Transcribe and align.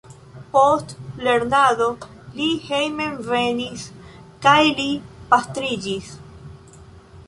Post 0.53 0.95
lernado 1.27 1.89
li 2.39 2.49
hejmenvenis 2.71 3.85
kaj 4.49 4.59
li 4.83 4.89
pastriĝis. 5.35 6.15